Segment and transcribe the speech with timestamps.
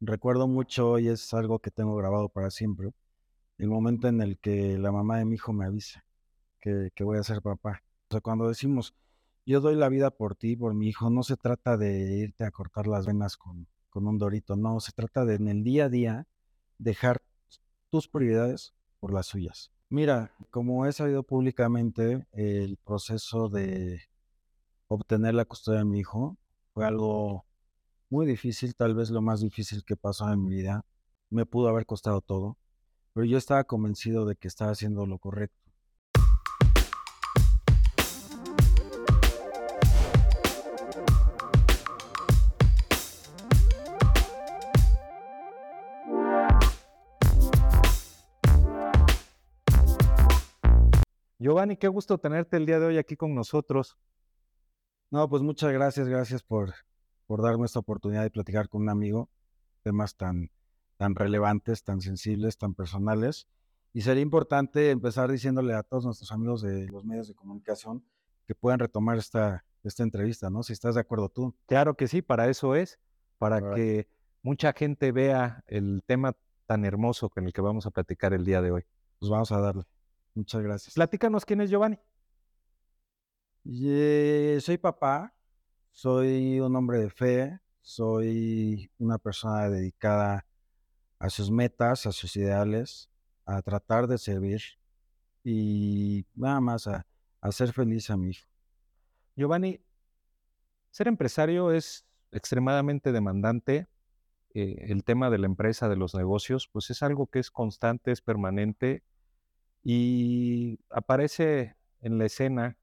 [0.00, 2.92] Recuerdo mucho y es algo que tengo grabado para siempre,
[3.58, 6.04] el momento en el que la mamá de mi hijo me avisa
[6.60, 7.82] que, que voy a ser papá.
[8.08, 8.94] O sea, cuando decimos,
[9.46, 12.50] yo doy la vida por ti, por mi hijo, no se trata de irte a
[12.50, 15.88] cortar las venas con, con un dorito, no, se trata de en el día a
[15.88, 16.26] día
[16.78, 17.22] dejar
[17.88, 19.72] tus prioridades por las suyas.
[19.88, 24.02] Mira, como he sabido públicamente, el proceso de
[24.88, 26.36] obtener la custodia de mi hijo
[26.74, 27.45] fue algo
[28.08, 30.84] muy difícil, tal vez lo más difícil que pasó en mi vida.
[31.30, 32.56] Me pudo haber costado todo,
[33.12, 35.56] pero yo estaba convencido de que estaba haciendo lo correcto.
[51.38, 53.96] Giovanni, qué gusto tenerte el día de hoy aquí con nosotros.
[55.10, 56.74] No, pues muchas gracias, gracias por,
[57.26, 59.28] por darme esta oportunidad de platicar con un amigo,
[59.82, 60.50] temas tan,
[60.96, 63.48] tan relevantes, tan sensibles, tan personales.
[63.92, 68.04] Y sería importante empezar diciéndole a todos nuestros amigos de los medios de comunicación
[68.46, 70.62] que puedan retomar esta, esta entrevista, ¿no?
[70.62, 71.54] Si estás de acuerdo tú.
[71.66, 72.98] Claro que sí, para eso es,
[73.38, 74.08] para que
[74.42, 78.60] mucha gente vea el tema tan hermoso con el que vamos a platicar el día
[78.60, 78.84] de hoy.
[79.18, 79.84] Pues vamos a darle.
[80.34, 80.94] Muchas gracias.
[80.94, 81.98] Platícanos quién es Giovanni.
[83.64, 85.35] soy papá,
[85.96, 90.46] soy un hombre de fe, soy una persona dedicada
[91.18, 93.08] a sus metas, a sus ideales,
[93.46, 94.60] a tratar de servir
[95.42, 97.06] y nada más a,
[97.40, 98.46] hacer feliz a mi hijo.
[99.36, 99.80] Giovanni,
[100.90, 103.88] ser empresario es extremadamente demandante.
[104.52, 108.12] Eh, el tema de la empresa, de los negocios, pues es algo que es constante,
[108.12, 109.02] es permanente
[109.82, 112.76] y aparece en la escena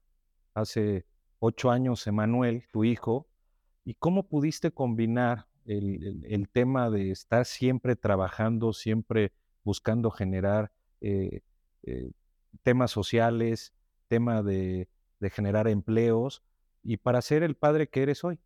[0.52, 1.06] hace
[1.44, 3.26] ocho años Emanuel, tu hijo,
[3.84, 11.40] y cómo pudiste combinar el, tema de estar siempre trabajando, siempre buscando generar eh,
[11.82, 12.10] eh,
[12.62, 13.72] temas sociales,
[14.08, 14.88] tema de,
[15.20, 16.42] de generar empleos,
[16.82, 18.38] y para ser el padre que eres hoy.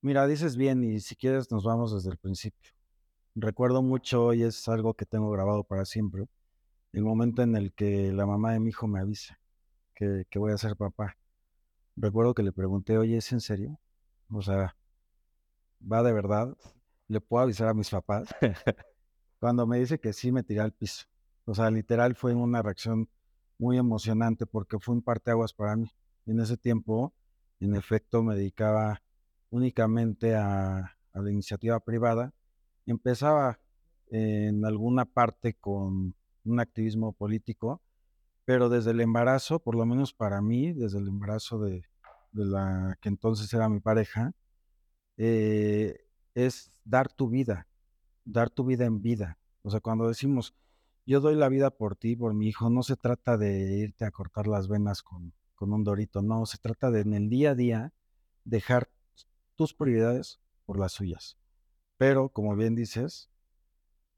[0.00, 2.72] Mira, dices bien y si quieres nos vamos desde el principio.
[3.34, 6.26] Recuerdo mucho y es algo que tengo grabado para siempre
[6.94, 9.38] el momento en el que la mamá de mi hijo me avisa
[9.94, 11.16] que, voy a ser papá.
[11.96, 13.78] Recuerdo que le pregunté, oye, ¿es en serio?
[14.30, 14.76] O sea,
[15.80, 16.56] ¿va de verdad?
[17.08, 18.28] ¿Le puedo avisar a mis papás?
[19.40, 21.04] Cuando me dice que sí, me tiré al piso.
[21.44, 23.08] O sea, literal fue una reacción
[23.58, 25.90] muy emocionante porque fue un parteaguas para mí.
[26.26, 27.12] En ese tiempo,
[27.60, 29.02] en efecto, me dedicaba
[29.50, 32.32] únicamente a, a la iniciativa privada.
[32.86, 33.60] Empezaba
[34.08, 37.80] en alguna parte con un activismo político,
[38.44, 41.84] pero desde el embarazo, por lo menos para mí, desde el embarazo de,
[42.32, 44.32] la que entonces era mi pareja,
[45.16, 47.68] eh, es dar tu vida,
[48.24, 49.38] dar tu vida en vida.
[49.62, 50.54] O sea, cuando decimos,
[51.06, 54.10] yo doy la vida por ti, por mi hijo, no se trata de irte a
[54.10, 57.54] cortar las venas con, con un dorito, no, se trata de en el día a
[57.54, 57.92] día
[58.44, 58.90] dejar
[59.54, 61.38] tus prioridades por las suyas.
[61.96, 63.30] Pero, como bien dices,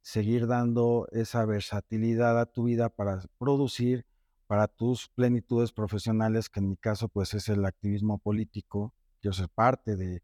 [0.01, 4.07] seguir dando esa versatilidad a tu vida para producir
[4.47, 9.49] para tus plenitudes profesionales, que en mi caso pues es el activismo político, yo soy
[9.49, 10.23] parte de,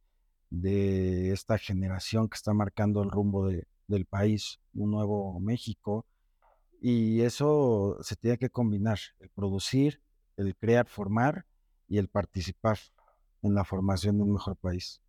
[0.50, 6.06] de esta generación que está marcando el rumbo de, del país, un nuevo México,
[6.81, 10.03] y eso se tiene que combinar, el producir,
[10.37, 11.47] el crear, formar
[11.88, 12.78] y el participar
[13.43, 15.00] en la formación de un mejor país.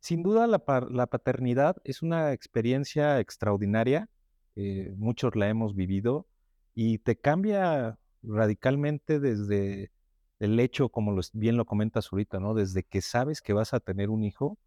[0.00, 4.08] Sin duda la, paternidad es una experiencia extraordinaria,
[4.56, 6.26] eh, muchos la hemos vivido
[6.74, 9.90] y te cambia radicalmente desde
[10.38, 12.54] el hecho, como bien lo comentas ahorita, ¿no?
[12.54, 14.58] Desde que sabes que vas a tener un hijo,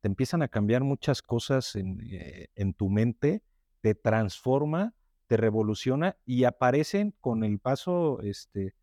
[0.00, 3.42] te empiezan a cambiar muchas cosas en, eh, tu mente,
[3.80, 4.94] te transforma,
[5.28, 8.74] te revoluciona y aparecen con el paso este,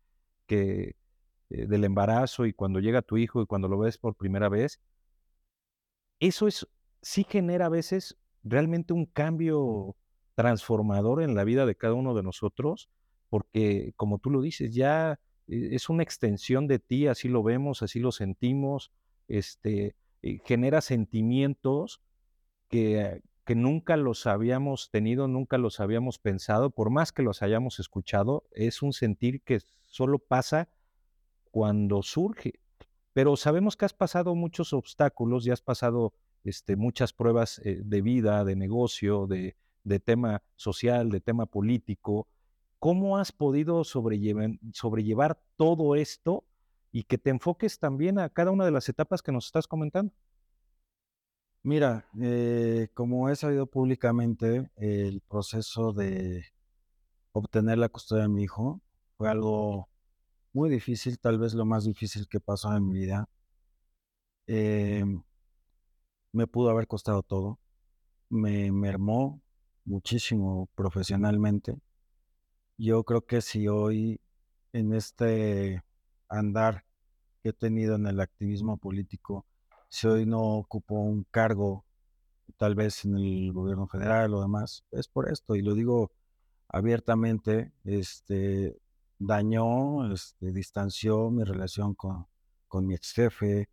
[0.46, 0.96] que,
[1.50, 4.80] eh, del embarazo y cuando llega tu hijo y cuando lo ves por primera vez,
[6.20, 6.66] eso es,
[7.02, 9.96] sí genera a veces realmente un cambio
[10.34, 12.88] transformador en la vida de cada uno de nosotros,
[13.30, 15.18] porque como tú lo dices, ya
[15.48, 18.92] eh, es una extensión de ti, así lo vemos, así lo sentimos,
[19.28, 22.02] este, eh, genera sentimientos
[22.68, 27.80] que, que nunca los habíamos tenido, nunca los habíamos pensado, por más que los hayamos
[27.80, 30.68] escuchado, es un sentir que solo pasa
[31.50, 32.60] cuando surge
[33.12, 38.02] pero sabemos que has pasado muchos obstáculos y has pasado este, muchas pruebas eh, de
[38.02, 39.56] vida, de negocio, de,
[40.04, 42.28] tema social, de tema político.
[42.80, 46.44] ¿Cómo has podido sobrellevar, todo esto
[46.90, 50.14] y que te enfoques también a cada una de las etapas que nos estás comentando?
[51.62, 56.46] Mira, eh, como he sabido públicamente, el proceso de
[57.32, 58.80] obtener la custodia de mi hijo
[59.18, 59.88] fue algo
[60.52, 63.28] muy difícil, tal vez lo más difícil que pasó en mi vida.
[64.46, 65.22] Em,
[66.32, 67.58] me pudo haber costado todo,
[68.30, 69.42] me mermó
[69.84, 71.76] muchísimo profesionalmente.
[72.82, 74.22] Yo creo que si hoy
[74.72, 75.84] en este
[76.30, 76.86] andar
[77.42, 79.44] que he tenido en el activismo político,
[79.90, 81.84] si hoy no ocupo un cargo,
[82.56, 86.10] tal vez en el gobierno federal o demás, es por esto, y lo digo
[86.68, 88.78] abiertamente, este,
[89.18, 92.28] dañó, este, distanció mi relación con,
[92.66, 93.68] con mi ex jefe,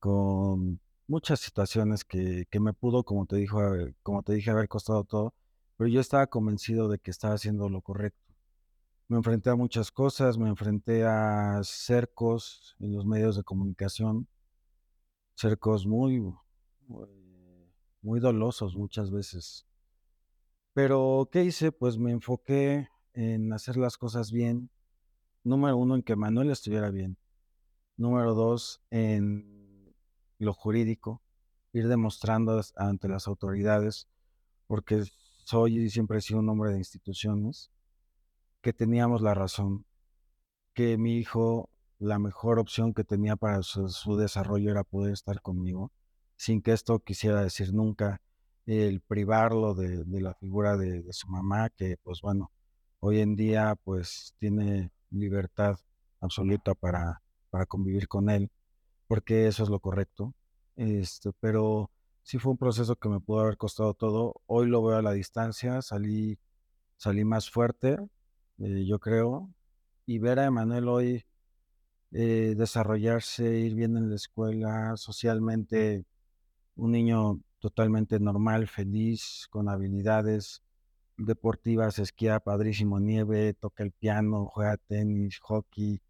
[0.00, 3.60] con muchas situaciones que, que me pudo, como te dijo,
[4.02, 5.34] como te dije, haber costado todo,
[5.76, 8.27] pero yo estaba convencido de que estaba haciendo lo correcto.
[9.08, 14.28] Me enfrenté a muchas cosas, me enfrenté a cercos en los medios de comunicación,
[15.34, 16.20] cercos muy,
[16.86, 17.18] muy
[18.02, 19.66] muy dolosos muchas veces.
[20.72, 21.72] Pero, ¿qué hice?
[21.72, 24.70] Pues me enfoqué en hacer las cosas bien.
[25.44, 27.16] Número uno, en que Manuel estuviera bien.
[27.96, 29.94] Número dos, en
[30.38, 31.20] lo jurídico,
[31.72, 34.08] ir demostrando ante las autoridades,
[34.66, 35.02] porque
[35.44, 37.70] soy y siempre he sido un hombre de instituciones,
[38.60, 39.84] que teníamos la razón,
[40.74, 45.40] que mi hijo, la mejor opción que tenía para su, su desarrollo era poder estar
[45.42, 45.92] conmigo,
[46.36, 48.20] sin que esto quisiera decir nunca
[48.66, 52.52] el privarlo de, de la figura de, de su mamá, que pues bueno,
[53.00, 55.78] hoy en día pues tiene libertad
[56.20, 58.50] absoluta para, para convivir con él,
[59.06, 60.34] porque eso es lo correcto.
[60.76, 61.90] Este, pero
[62.22, 64.40] sí fue un proceso que me pudo haber costado todo.
[64.46, 66.38] Hoy lo veo a la distancia, salí,
[66.96, 67.98] salí más fuerte,
[68.58, 69.50] eh, yo creo,
[70.06, 71.24] y ver a Emanuel hoy
[72.12, 76.06] eh, desarrollarse, ir bien en la escuela, socialmente,
[76.76, 80.62] un niño totalmente normal, feliz, con habilidades
[81.18, 86.00] deportivas, esquía padrísimo, nieve, toca el piano, juega tenis, hockey,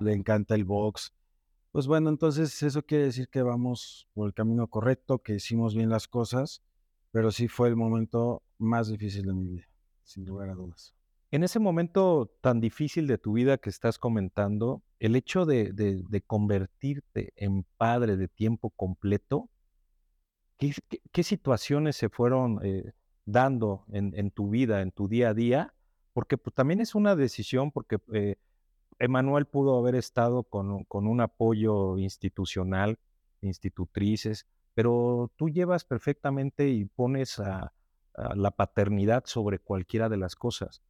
[0.00, 1.12] le encanta el box.
[1.72, 5.90] Pues bueno, entonces eso quiere decir que vamos por el camino correcto, que hicimos bien
[5.90, 6.62] las cosas,
[7.10, 9.68] pero sí fue el momento más difícil de mi vida,
[10.04, 10.94] sin lugar a dudas.
[11.30, 17.32] En ese momento tan difícil de tu vida que estás comentando, el hecho de convertirte
[17.36, 19.50] en padre de tiempo completo,
[20.58, 22.92] ¿qué situaciones se fueron, eh,
[23.26, 25.74] dando en tu vida, en tu día a día?
[26.14, 28.36] Porque, pues, también es una decisión, porque, eh,
[29.50, 32.98] pudo haber estado con con un apoyo institucional,
[33.42, 37.72] institutrices, pero tú llevas perfectamente y pones a
[38.34, 40.82] la paternidad sobre cualquiera de las cosas.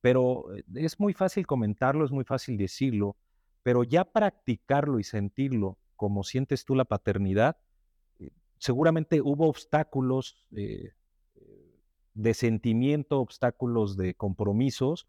[0.00, 3.16] Pero, eh, es muy fácil comentarlo, es muy fácil decirlo,
[3.62, 7.56] pero ya practicarlo y sentirlo como sientes tú la paternidad,
[8.20, 10.92] eh, seguramente hubo obstáculos, eh,
[12.14, 15.06] de sentimiento, obstáculos de compromisos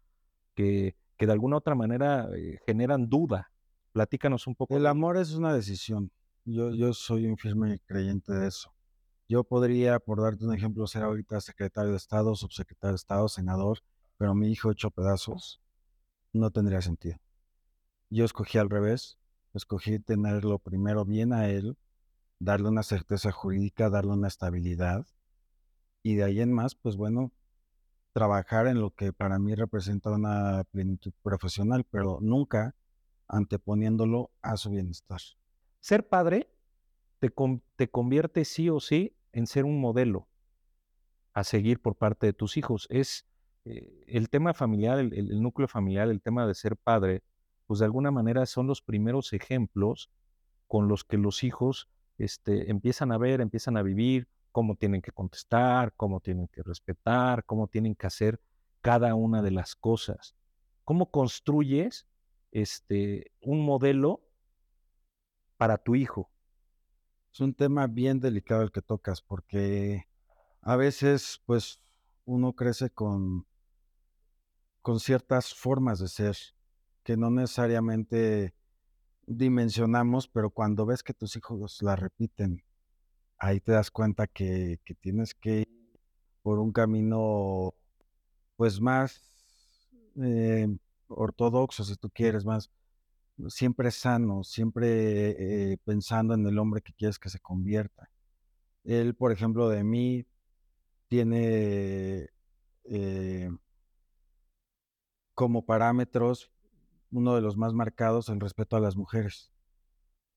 [0.54, 3.52] que que de alguna otra manera, eh, generan duda.
[3.92, 6.10] Platícanos un poco El amor es una decisión.
[6.46, 8.72] Yo, yo soy un firme creyente de eso.
[9.28, 13.80] Yo podría, por darte un ejemplo, ser ahorita secretario de Estado, subsecretario de Estado, senador,
[14.20, 15.62] pero mi hijo hecho pedazos
[16.34, 17.16] no tendría sentido.
[18.10, 19.16] Yo escogí al revés,
[19.54, 21.78] escogí tenerlo primero bien a él,
[22.38, 25.06] darle una certeza jurídica, darle una estabilidad
[26.02, 27.32] y de ahí en más, pues bueno,
[28.12, 32.74] trabajar en lo que para mí representa una plenitud profesional, pero nunca
[33.26, 35.20] anteponiéndolo a su bienestar.
[35.80, 36.52] Ser padre
[37.20, 37.32] te
[37.76, 40.28] te convierte sí o sí en ser un modelo.
[41.32, 42.86] a seguir por parte de tus hijos.
[42.90, 43.29] Es
[43.64, 47.22] eh, el tema familiar, el, el- núcleo familiar, el tema de ser padre,
[47.66, 50.10] pues de alguna manera son los primeros ejemplos
[50.66, 51.88] con los que los hijos
[52.18, 57.44] este, empiezan a ver, empiezan a vivir, cómo tienen que contestar, cómo tienen que respetar,
[57.44, 58.40] cómo tienen que hacer
[58.80, 60.34] cada una de las cosas.
[60.84, 62.06] ¿Cómo construyes
[62.52, 64.22] este, un modelo
[65.56, 66.30] para tu hijo?
[67.32, 70.06] Es un tema bien delicado el que tocas porque
[70.62, 71.80] a veces, pues,
[72.24, 73.46] uno crece con,
[74.82, 76.36] con ciertas formas de ser
[77.02, 78.54] que no necesariamente
[79.26, 82.62] dimensionamos, pero cuando ves que tus hijos la repiten,
[83.38, 85.98] ahí te das cuenta que, que tienes que ir
[86.42, 87.74] por un camino,
[88.56, 89.30] pues, más
[90.22, 90.68] eh,
[91.08, 92.70] ortodoxo, si tú quieres, más
[93.48, 98.10] siempre sano, siempre eh, pensando en el hombre que quieres que se convierta.
[98.84, 100.26] Él, por ejemplo, de mí
[101.08, 102.28] tiene
[102.84, 103.50] eh,
[105.40, 106.52] como parámetros
[107.10, 109.50] uno de los más marcados el respeto a las mujeres.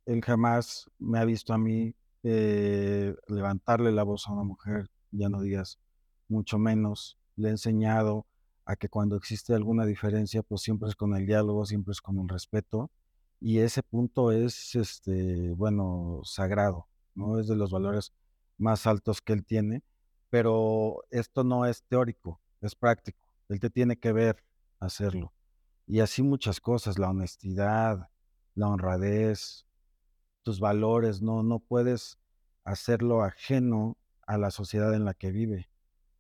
[0.05, 1.93] Él jamás me ha visto a mí
[2.23, 5.77] eh, levantarle la voz a una mujer, ya no digas
[6.29, 7.17] mucho menos.
[7.35, 8.27] Le he enseñado
[8.63, 12.17] a que cuando existe alguna diferencia, pues siempre es con el diálogo, siempre es con
[12.19, 12.89] el respeto.
[13.41, 17.41] Y ese punto es, este, bueno, sagrado, ¿no?
[17.41, 18.13] Es de los valores
[18.57, 19.83] más altos que él tiene,
[20.29, 23.19] pero esto no es teórico, es práctico.
[23.49, 24.41] Él te tiene que ver
[24.85, 25.33] hacerlo.
[25.85, 28.09] Y así muchas cosas, la honestidad,
[28.55, 29.65] la honradez,
[30.43, 32.19] tus valores, no, no puedes
[32.63, 35.69] hacerlo ajeno a la sociedad en la que vive.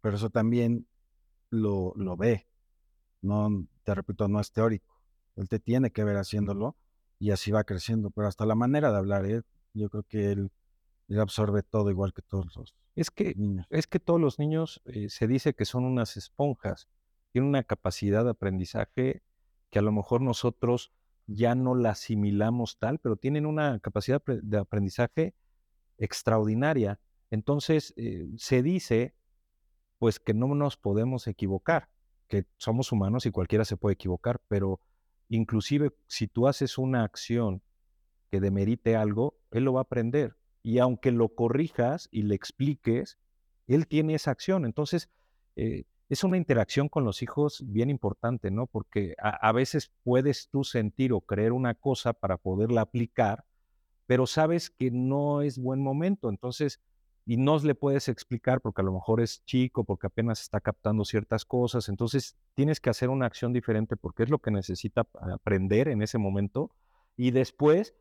[0.01, 0.87] Pero eso también
[1.49, 2.47] lo, lo ve.
[3.21, 4.99] No, te repito, no es teórico.
[5.35, 6.75] Él te tiene que ver haciéndolo
[7.19, 8.11] y así va creciendo.
[8.11, 9.41] Pero hasta la manera de hablar, ¿eh?
[9.73, 10.51] yo creo que él,
[11.07, 13.65] él, absorbe todo igual que todos los es que, niños.
[13.69, 16.87] Es que todos los niños eh, se dice que son unas esponjas.
[17.33, 19.23] Tienen una capacidad de aprendizaje
[19.71, 20.93] que a lo mejor nosotros
[21.25, 25.33] ya no la asimilamos tal, pero tienen una capacidad de aprendizaje
[25.97, 26.99] extraordinaria.
[27.31, 29.15] Entonces, eh, se dice,
[29.97, 31.89] pues, que no nos podemos equivocar,
[32.27, 34.79] que somos humanos y cualquiera se puede equivocar, pero
[35.27, 37.63] inclusive si tú haces una acción
[38.29, 40.35] que demerite algo, él lo va a aprender.
[40.61, 43.17] Y aunque lo corrijas y le expliques,
[43.65, 44.65] él tiene esa acción.
[44.65, 45.09] Entonces,
[45.55, 48.67] eh, es una interacción con los hijos bien importante, ¿no?
[48.67, 53.45] Porque a, veces puedes tú sentir o creer una cosa para poderla aplicar,
[54.05, 56.29] pero sabes que no es buen momento.
[56.29, 56.81] Entonces,
[57.25, 61.03] y no le puedes explicar porque a lo mejor es chico, porque apenas está captando
[61.03, 61.89] ciertas cosas.
[61.89, 66.19] Entonces, tienes que hacer una acción diferente porque es lo que necesita aprender en ese
[66.19, 66.71] momento.
[67.17, 67.95] Y después,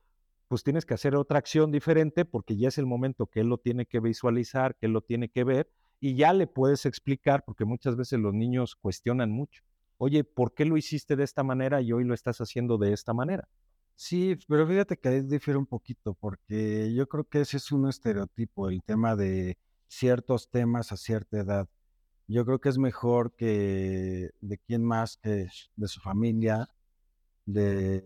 [0.48, 3.58] pues tienes que hacer otra acción diferente porque ya es el momento que él lo
[3.58, 5.70] tiene que visualizar, que él lo tiene que ver
[6.02, 9.62] y ya le puedes explicar, porque muchas veces los niños cuestionan mucho.
[9.98, 13.14] Oye, ¿por qué lo hiciste de esta manera y hoy lo estás haciendo de esta
[13.14, 13.48] manera?
[13.94, 17.88] Sí, pero fíjate que ahí difiere un poquito, porque yo creo que ese es un
[17.88, 19.56] estereotipo, el tema de
[19.86, 21.68] ciertos temas a cierta edad.
[22.26, 26.68] Yo creo que es mejor que de quién más que de su familia,
[27.46, 28.02] de,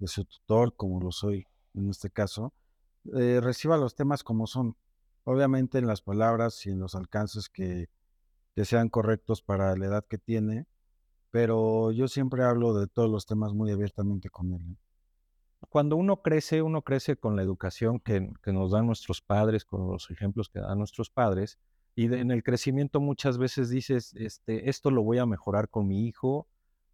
[0.00, 2.52] de su tutor, como lo soy en este caso,
[3.14, 4.74] eh, reciba los temas como son.
[5.28, 7.88] Obviamente en las palabras y en los alcances que,
[8.54, 10.66] que sean correctos para la edad que tiene,
[11.30, 14.78] pero yo siempre hablo de todos los temas muy abiertamente con él.
[15.68, 20.10] Cuando uno crece, uno crece con la educación que, nos dan nuestros padres, con los
[20.10, 21.58] ejemplos que dan nuestros padres,
[21.96, 26.06] y en el crecimiento muchas veces dices, este, esto lo voy a mejorar con mi
[26.06, 26.46] hijo,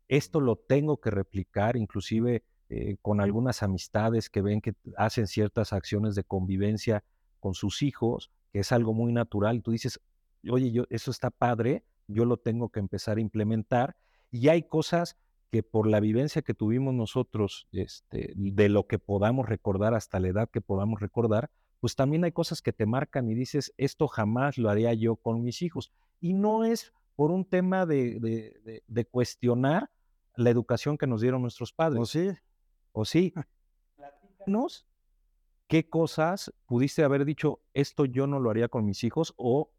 [0.08, 5.74] esto lo tengo que replicar, inclusive eh, con algunas amistades que ven que hacen ciertas
[5.74, 7.04] acciones de convivencia
[7.42, 9.62] con sus hijos, que es algo muy natural.
[9.64, 10.00] Tú dices,
[10.48, 13.96] oye, yo, eso está padre, yo lo tengo que empezar a implementar.
[14.30, 15.18] Y hay cosas
[15.50, 20.28] que por la vivencia que tuvimos nosotros, este, de lo que podamos recordar hasta la
[20.28, 24.56] edad que podamos recordar, pues también hay cosas que te marcan y dices, esto jamás
[24.56, 25.92] lo haría yo con mis hijos.
[26.20, 29.90] Y no es por un tema de, de, de, de cuestionar
[30.36, 32.00] la educación que nos dieron nuestros padres.
[32.00, 32.30] ¿O sí?
[32.92, 33.34] ¿O sí?
[33.96, 34.86] Platícanos
[35.72, 39.70] qué cosas pudiste haber dicho, esto yo no lo haría con mis hijos o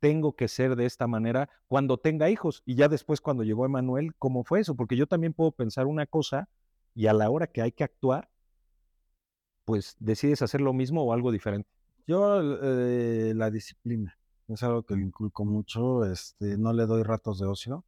[0.00, 2.62] tengo que ser de esta manera cuando tenga hijos.
[2.64, 4.74] Y ya después cuando llegó Emanuel, ¿cómo fue eso?
[4.74, 6.48] Porque yo también puedo pensar una cosa
[6.94, 8.30] y a la hora que hay que actuar,
[9.66, 11.68] pues decides hacer lo mismo o algo diferente.
[12.06, 14.16] Yo eh, la disciplina
[14.48, 17.84] es algo que le inculco mucho, este, no le doy ratos de ocio.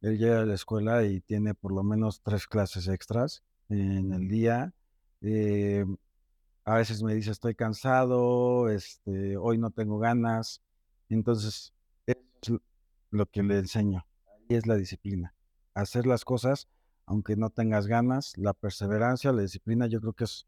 [0.00, 4.26] Él llega a la escuela y tiene por lo menos tres clases extras en el
[4.26, 4.72] día.
[5.20, 5.84] Eh,
[6.64, 10.62] a veces me dice estoy cansado, este, hoy no tengo ganas,
[11.08, 11.72] entonces,
[12.06, 12.16] es
[13.10, 14.06] lo que le enseño.
[14.48, 15.34] Y es la disciplina.
[15.74, 16.68] Hacer las cosas,
[17.06, 20.46] aunque no tengas ganas, la perseverancia, la disciplina, yo creo que es,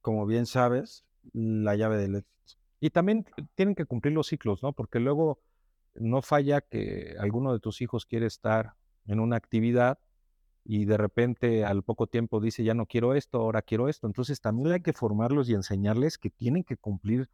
[0.00, 2.60] como bien sabes, la llave del éxito.
[2.80, 3.24] Y también
[3.54, 4.72] tienen que cumplir los ciclos, ¿no?
[4.72, 5.40] Porque luego
[5.94, 8.74] no falla que alguno de tus hijos quiere estar
[9.06, 9.98] en una actividad
[10.68, 14.06] y de repente al poco tiempo dice, ya no quiero esto, ahora quiero esto.
[14.06, 17.28] Entonces también hay que formarlos y enseñarles que tienen que cumplir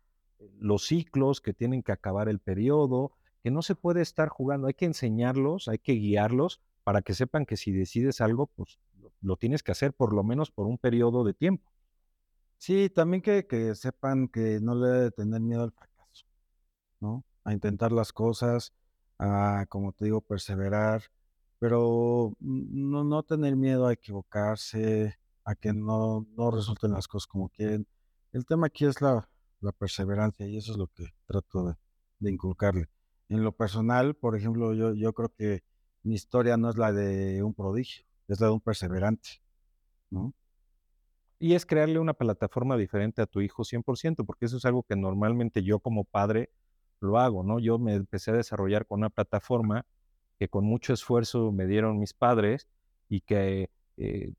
[0.58, 3.12] los ciclos, que tienen que acabar el periodo,
[3.42, 7.46] que no se puede estar jugando, hay que enseñarlos, hay que guiarlos para que sepan
[7.46, 8.78] que si decides algo, pues
[9.22, 11.72] lo tienes que hacer por lo menos por un periodo de tiempo.
[12.58, 16.26] Sí, también que, que sepan que no le debe tener miedo al fracaso,
[17.00, 17.24] ¿no?
[17.44, 18.72] A intentar las cosas,
[19.18, 21.02] a, como te digo, perseverar,
[21.62, 27.50] pero no, no tener miedo a equivocarse, a que no, no resulten las cosas como
[27.50, 27.86] quieren.
[28.32, 29.28] El tema aquí es la,
[29.60, 31.74] la perseverancia y eso es lo que trato de,
[32.18, 32.88] de, inculcarle.
[33.28, 35.62] En lo personal, por ejemplo, yo, yo creo que
[36.02, 39.28] mi historia no es la de un prodigio, es la de un perseverante,
[40.10, 40.34] ¿no?
[41.38, 44.96] Y es crearle una plataforma diferente a tu hijo 100%, porque eso es algo que
[44.96, 46.50] normalmente yo como padre
[46.98, 47.60] lo hago, ¿no?
[47.60, 49.86] Yo me empecé a desarrollar con una plataforma
[50.42, 52.66] que con mucho esfuerzo me dieron mis padres
[53.08, 54.32] y que eh,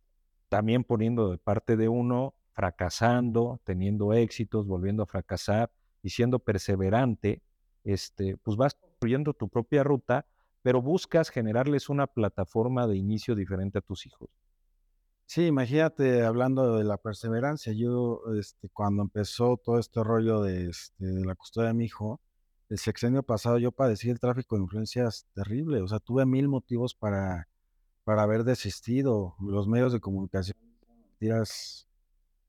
[0.49, 7.41] también poniendo de parte de uno, fracasando, teniendo éxitos, volviendo a fracasar y siendo perseverante,
[7.85, 10.25] este, pues vas construyendo tu propia ruta,
[10.61, 14.29] pero buscas generarles una plataforma de inicio diferente a tus hijos.
[15.25, 21.05] Sí, imagínate hablando de la perseverancia, yo, este, cuando empezó todo este rollo de, este,
[21.05, 22.19] de la custodia de mi hijo,
[22.73, 26.95] el sexenio pasado yo padecí el tráfico de influencias terrible, o sea, tuve mil motivos
[26.95, 27.47] para,
[28.03, 29.35] para haber desistido.
[29.39, 30.57] Los medios de comunicación
[31.19, 31.87] tiras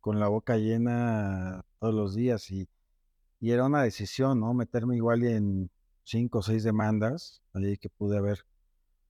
[0.01, 2.71] con la boca llena todos los días y,
[3.39, 4.55] y era una decisión, ¿no?
[4.55, 5.71] Meterme igual en
[6.05, 8.47] cinco o seis demandas, ahí que pude haber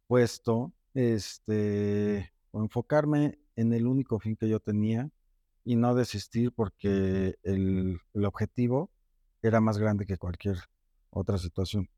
[0.08, 5.10] puesto, este, o enfocarme en el único fin que yo tenía
[5.64, 8.90] y no desistir porque el, el objetivo
[9.42, 10.58] era más grande que cualquier
[11.14, 11.88] otra situación.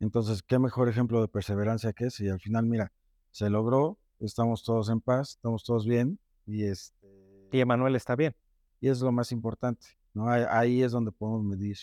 [0.00, 2.24] Entonces, qué mejor ejemplo de perseverancia que ese.
[2.24, 2.92] Y al final, mira,
[3.30, 8.34] se logró, estamos todos en paz, estamos todos bien y este Y Emanuel está bien.
[8.80, 10.28] y es lo más importante, ¿no?
[10.28, 11.76] Ahí, es donde podemos medir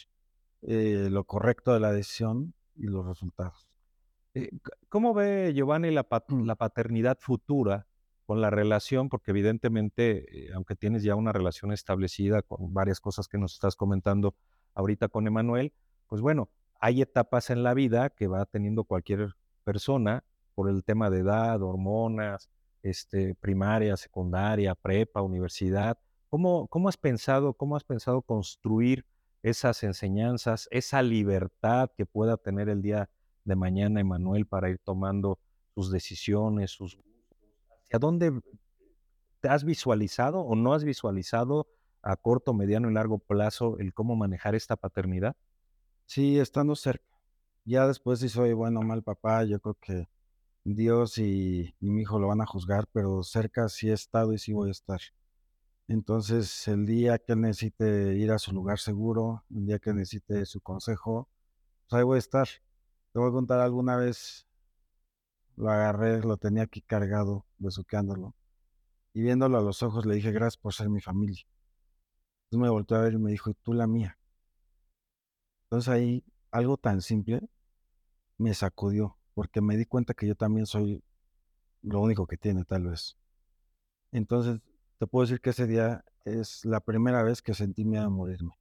[0.64, 3.68] eh, lo correcto de la decisión y los resultados.
[4.34, 4.50] Eh,
[4.90, 6.46] ¿Cómo ve Giovanni la, pat- Mm.
[6.46, 7.88] la paternidad futura
[8.26, 9.10] con la relación?
[9.10, 13.76] Porque evidentemente, eh, aunque tienes ya una relación establecida con varias cosas que nos estás
[13.76, 14.36] comentando
[14.76, 15.74] ahorita con Emanuel,
[16.08, 16.50] pues bueno,
[16.82, 20.24] hay etapas en la vida que va teniendo cualquier persona
[20.56, 22.50] por el tema de edad, hormonas,
[22.82, 26.00] este, primaria, secundaria, prepa, universidad.
[26.30, 29.06] ¿Cómo, cómo has pensado, cómo has pensado construir
[29.44, 33.10] esas enseñanzas, esa libertad que pueda tener el día
[33.44, 35.40] de mañana Emanuel para ir tomando
[35.76, 36.98] sus decisiones, sus
[37.84, 38.42] ¿Hacia dónde
[39.40, 41.68] te has visualizado o no has visualizado
[42.02, 45.36] a corto, mediano y largo plazo el cómo manejar esta paternidad?
[46.13, 47.06] Sí, estando cerca.
[47.65, 50.10] Ya después si soy bueno o mal papá, yo creo que
[50.65, 54.53] Dios y, mi hijo lo van a juzgar, pero cerca sí he estado y sí
[54.53, 55.00] voy a estar.
[55.88, 60.62] Entonces, el día que necesite ir a su lugar seguro, el día que necesite su
[60.62, 61.29] consejo,
[61.90, 62.50] pues ahí voy a estar.
[63.14, 64.48] Te voy a contar alguna vez,
[65.55, 68.36] lo agarré, lo tenía aquí cargado, besuqueándolo,
[69.14, 71.46] y viéndolo a los ojos le dije, gracias por ser mi familia.
[72.46, 74.18] Entonces me volteó a ver y me dijo, y tú la mía.
[75.72, 77.42] Entonces ahí, algo tan simple
[78.38, 81.03] me sacudió, porque me di cuenta que yo también soy
[81.84, 83.18] lo único que tiene, tal vez.
[84.12, 84.62] Entonces,
[85.00, 88.53] te puedo decir que ese día es la primera vez que sentí miedo a morirme,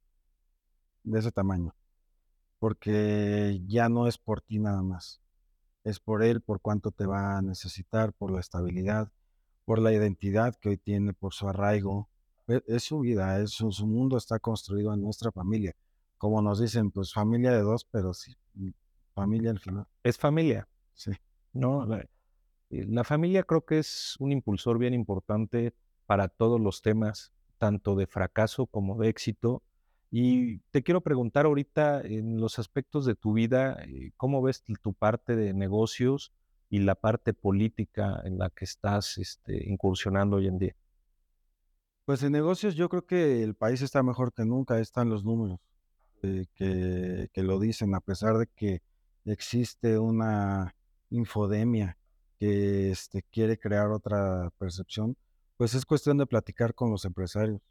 [1.03, 1.73] de ese tamaño,
[2.59, 5.21] porque ya no es por ti nada más,
[5.85, 9.11] es por él, por cuánto te va a necesitar, por la estabilidad,
[9.65, 12.09] por la identidad que hoy tiene, por su arraigo.
[12.47, 15.75] E- Es su vida, es su, su mundo está construido en nuestra familia.
[16.21, 18.69] Como nos dicen, pues familia de dos, pero sí, mm,
[19.15, 19.87] familia al final.
[20.03, 21.09] Es familia, Sí.
[21.51, 21.83] ¿no?
[21.87, 22.01] La,
[22.69, 25.73] eh, la familia creo que es un impulsor bien importante
[26.05, 29.63] para todos los temas, tanto de fracaso como de éxito.
[30.11, 34.93] Y te quiero preguntar ahorita en los aspectos de tu vida, eh, ¿cómo ves tu
[34.93, 36.31] parte de negocios
[36.69, 40.75] y la parte política en la que estás este, incursionando hoy en día?
[42.05, 45.59] Pues en negocios yo creo que el país está mejor que nunca, están los números
[46.23, 48.81] eh, que, lo dicen, a pesar de que
[49.25, 50.75] existe una
[51.09, 51.97] infodemia
[52.39, 55.15] que este, quiere crear otra percepción,
[55.57, 57.61] pues es cuestión de platicar con los empresarios.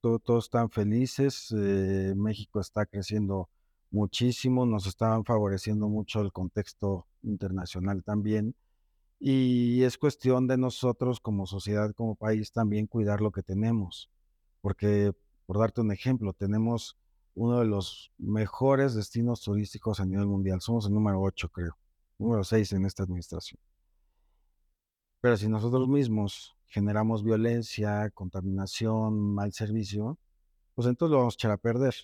[0.00, 3.48] To- todos están felices, eh, México está creciendo
[3.90, 8.54] muchísimo, nos están favoreciendo mucho el contexto internacional también.
[9.18, 14.10] Y es cuestión de nosotros como sociedad, como país, también cuidar lo que tenemos.
[14.60, 15.12] Porque,
[15.46, 16.96] por darte un ejemplo, tenemos
[17.36, 20.60] uno de los mejores destinos turísticos a nivel mundial.
[20.60, 21.76] Somos el número 8, creo.
[22.18, 23.60] Número 6 en esta administración.
[25.20, 30.18] Pero si nosotros mismos generamos violencia, contaminación, mal servicio,
[30.74, 31.94] pues entonces lo vamos a echar a perder.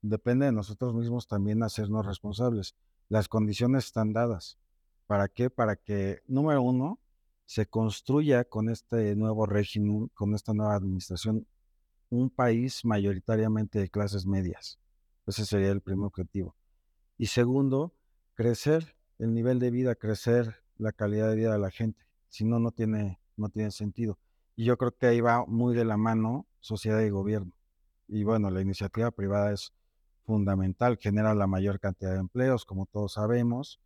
[0.00, 2.74] Depende de nosotros mismos también hacernos responsables.
[3.10, 4.58] Las condiciones están dadas.
[5.06, 5.50] ¿Para qué?
[5.50, 6.98] Para que, número uno,
[7.44, 11.46] se construya con este nuevo régimen, con esta nueva administración,
[12.10, 14.78] un país mayoritariamente de clases medias.
[15.26, 16.56] Ese sería el primer objetivo.
[17.18, 17.94] Y segundo,
[18.34, 22.06] crecer el nivel de vida, crecer la calidad de vida de la gente.
[22.28, 24.18] Si no, no tiene, no tiene sentido.
[24.56, 27.52] Y yo creo que ahí va muy de la mano sociedad y gobierno.
[28.06, 29.72] Y bueno, la iniciativa privada es
[30.24, 33.80] fundamental, genera la mayor cantidad de empleos, como todos sabemos,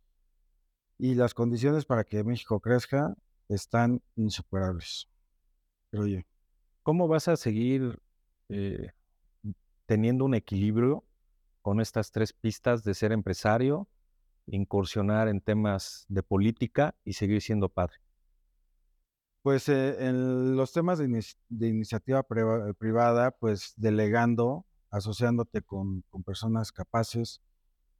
[0.97, 3.15] y las condiciones para que México crezca
[3.49, 5.09] están insuperables,
[5.89, 6.19] creo yo.
[6.83, 8.01] ¿Cómo vas a seguir
[8.53, 8.91] eh,
[9.85, 11.03] teniendo un equilibrio
[11.61, 13.87] con estas tres pistas de ser empresario,
[14.47, 17.97] incursionar en temas de política y seguir siendo padre?
[19.41, 26.03] Pues eh, en los temas de, inici- de iniciativa priva- privada, pues delegando, asociándote con,
[26.25, 27.41] personas capaces,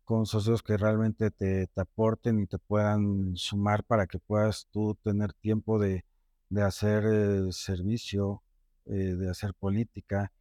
[0.06, 4.96] con socios que realmente te, te aporten y te puedan sumar para que puedas tú
[5.04, 6.06] tener tiempo de,
[6.50, 8.44] de hacer eh, servicio,
[8.86, 10.32] de hacer política.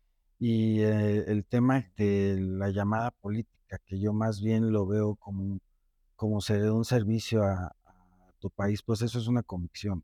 [0.44, 5.61] Y eh, el tema de la llamada política, que yo más bien lo veo como,
[6.16, 10.02] como ser un servicio a, a tu país, pues eso es una convicción.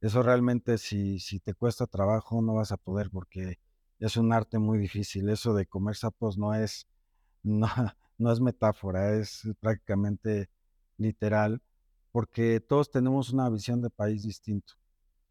[0.00, 3.58] Eso realmente si, si te cuesta trabajo no vas a poder porque
[3.98, 5.28] es un arte muy difícil.
[5.28, 6.86] Eso de comer sapos no es,
[7.42, 7.66] no,
[8.16, 10.50] no es metáfora, es prácticamente
[10.98, 11.62] literal,
[12.12, 14.74] porque todos tenemos una visión de país distinto,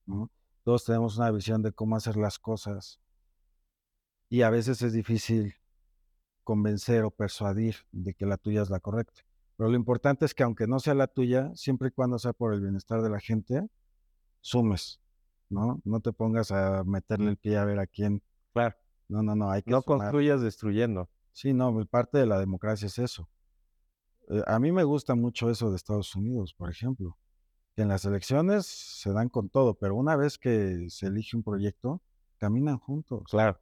[0.05, 0.29] ¿no?
[0.65, 2.99] Todos tenemos una visión de cómo hacer las cosas
[4.29, 5.55] y a veces es difícil
[6.43, 9.21] convencer o persuadir de que la tuya es la correcta.
[9.57, 12.53] Pero lo importante es que aunque no sea la tuya, siempre y cuando sea por
[12.53, 13.67] el bienestar de la gente,
[14.41, 15.01] sumes,
[15.49, 15.81] ¿no?
[15.83, 18.21] No te pongas a meterle el pie a ver a quién.
[18.53, 18.75] Claro.
[19.09, 19.99] No, no, no, hay que No sumar.
[19.99, 21.09] construyas destruyendo.
[21.33, 23.29] Sí, no, pues, parte de la democracia es eso.
[24.29, 27.17] Eh, a mí me gusta mucho eso de Estados Unidos, por ejemplo,
[27.75, 31.43] que en las elecciones se dan con todo, pero una vez que se elige un
[31.43, 32.01] proyecto,
[32.37, 33.23] caminan juntos.
[33.29, 33.59] Claro,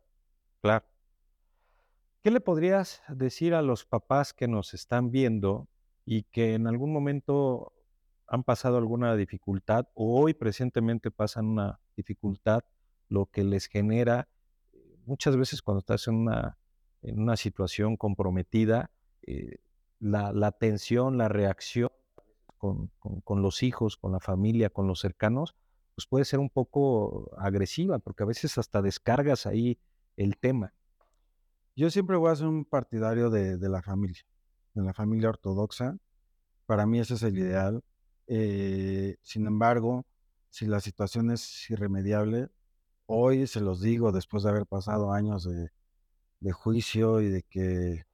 [0.61, 0.85] claro.
[2.23, 5.69] ¿Qué le podrías decir a los papás que nos están viendo
[6.05, 7.73] y que en algún momento
[8.27, 12.63] han pasado alguna dificultad o hoy presentemente pasan una dificultad,
[13.07, 14.27] lo que les genera
[15.05, 16.57] muchas veces cuando estás en una,
[17.01, 18.91] en una situación comprometida,
[19.25, 19.57] eh,
[19.99, 21.89] la, la tensión, la reacción
[22.57, 25.55] con, con- con los hijos, con la familia, con los cercanos,
[25.95, 29.79] pues puede ser un poco agresiva, porque a veces hasta descargas ahí
[30.17, 30.73] el tema.
[31.75, 34.23] Yo siempre voy a ser un partidario de, de la familia,
[34.73, 35.97] de la familia ortodoxa.
[36.65, 37.83] Para mí ese es el ideal.
[38.27, 40.05] Eh, sin embargo,
[40.49, 42.49] si la situación es irremediable,
[43.05, 45.69] hoy se los digo después de haber pasado años de,
[46.39, 48.05] de juicio y de que,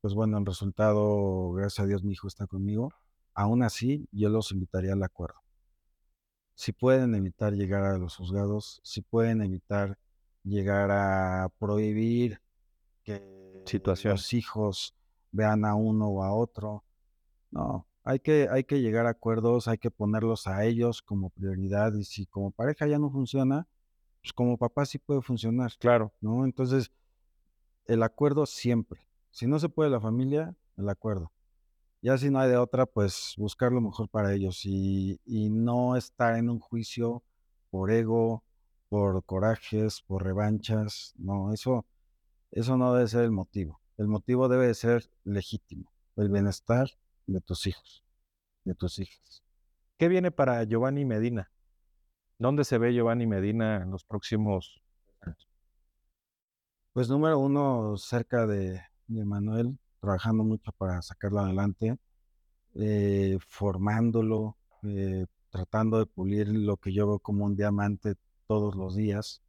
[0.00, 2.90] pues bueno, el resultado, gracias a Dios, mi hijo está conmigo.
[3.34, 5.40] Aún así, yo los invitaría al acuerdo.
[6.54, 9.98] Si pueden evitar llegar a los juzgados, si pueden evitar
[10.44, 12.40] llegar a prohibir
[13.04, 13.22] que
[13.66, 14.12] Situación.
[14.12, 14.94] los hijos
[15.32, 16.84] vean a uno o a otro.
[17.50, 21.94] No, hay que, hay que llegar a acuerdos, hay que ponerlos a ellos como prioridad
[21.94, 23.66] y si como pareja ya no funciona,
[24.22, 26.44] pues como papá sí puede funcionar, Claro, ¿no?
[26.44, 26.90] Entonces,
[27.86, 29.00] el acuerdo siempre.
[29.30, 31.32] Si no se puede la familia, el acuerdo.
[32.02, 35.96] Ya si no hay de otra, pues buscar lo mejor para ellos y, y no
[35.96, 37.22] estar en un juicio
[37.70, 38.42] por ego,
[38.90, 41.14] por corajes, por revanchas.
[41.16, 41.86] No, eso,
[42.50, 43.80] eso no debe ser el motivo.
[43.96, 46.90] El motivo debe de ser legítimo, el bienestar
[47.26, 48.04] de tus hijos,
[48.64, 49.42] de tus hijas.
[50.00, 51.52] ¿qué viene para Giovanni Medina?
[52.38, 54.80] ¿Dónde se ve Giovanni Medina en los próximos
[55.20, 55.46] años?
[56.94, 61.98] Pues número uno, cerca de, Manuel, trabajando mucho para sacarlo adelante,
[62.76, 68.14] eh, formándolo, eh, tratando de pulir lo que yo veo como un diamante
[68.50, 69.42] todos los días,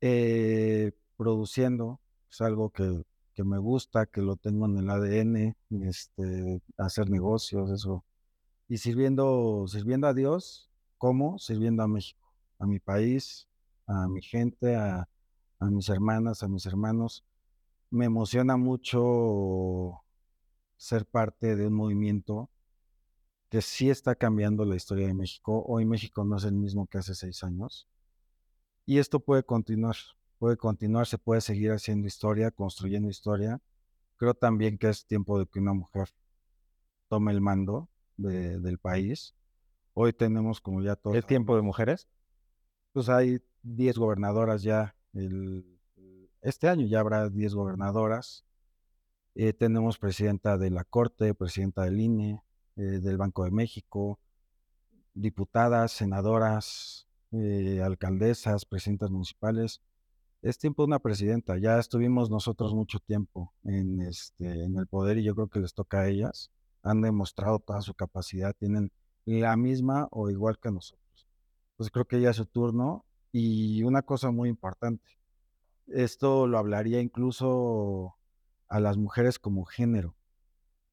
[0.00, 1.98] eh, produciendo,
[2.30, 3.02] es algo que,
[3.34, 5.56] que me gusta, que lo tengo en el ADN,
[5.88, 8.04] este, hacer negocios, eso,
[8.68, 13.48] y sirviendo, sirviendo a Dios, como sirviendo a México, a mi país,
[13.88, 15.08] a mi gente, a,
[15.58, 17.24] a mis hermanas, a mis hermanos.
[17.90, 20.00] Me emociona mucho
[20.76, 22.50] ser parte de un movimiento
[23.50, 25.64] que sí está cambiando la historia de México.
[25.66, 27.88] Hoy México no es el mismo que hace seis años.
[28.84, 29.96] Y esto puede continuar,
[30.38, 33.60] puede continuar, se puede seguir haciendo historia, construyendo historia.
[34.16, 36.08] Creo también que es tiempo de que una mujer
[37.08, 39.34] tome el mando de- del país.
[39.94, 42.08] Hoy tenemos, como ya todos ¿Es tiempo de mujeres?
[42.92, 44.94] pues hay 10 gobernadoras ya.
[45.14, 45.78] el-
[46.40, 48.44] este año ya habrá 10 gobernadoras.
[49.34, 52.42] Eh, tenemos presidenta de la Corte, presidenta del INE,
[52.76, 54.18] eh, del Banco de México,
[55.14, 59.80] diputadas, senadoras, eh, alcaldesas, presidentas municipales.
[60.42, 61.58] Es tiempo de una presidenta.
[61.58, 65.74] Ya estuvimos nosotros mucho tiempo en, este, en el poder y yo creo que les
[65.74, 66.50] toca a ellas.
[66.82, 68.90] Han demostrado toda su capacidad, tienen
[69.24, 71.28] la misma o igual que nosotros.
[71.76, 73.04] Pues creo que ya es su turno.
[73.32, 75.18] Y una cosa muy importante,
[75.86, 78.14] esto lo hablaría incluso
[78.68, 80.14] a las mujeres como género.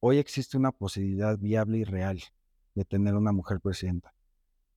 [0.00, 2.20] Hoy existe una posibilidad viable y real
[2.74, 4.14] de tener una mujer presidenta.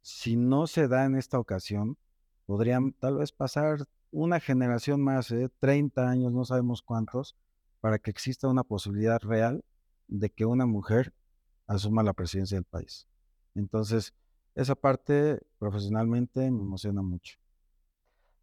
[0.03, 1.97] Si no se da en esta ocasión,
[2.45, 5.49] podrían tal vez pasar una generación más, ¿eh?
[5.59, 7.37] 30 años, no sabemos cuántos,
[7.79, 9.63] para que exista una posibilidad real
[10.09, 11.13] de que una mujer
[11.67, 13.07] asuma la presidencia del país.
[13.55, 14.13] Entonces,
[14.55, 17.37] esa parte profesionalmente me emociona mucho.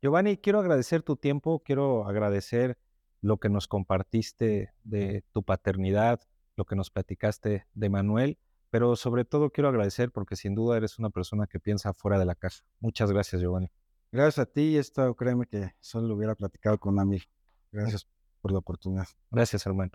[0.01, 2.79] Giovanni, quiero agradecer tu tiempo, quiero agradecer
[3.21, 6.21] lo que nos compartiste de tu paternidad,
[6.57, 8.39] lo que nos platicaste de Manuel,
[8.71, 12.25] pero sobre todo quiero agradecer porque sin duda eres una persona que piensa fuera de
[12.25, 12.65] la casa.
[12.81, 13.71] Muchas gracias, Giovanni.
[14.13, 17.25] Gracias a ti, esto créeme que solo lo hubiera platicado con un amigo.
[17.71, 18.09] Gracias
[18.41, 19.07] por la oportunidad.
[19.31, 19.93] Gracias, hermano.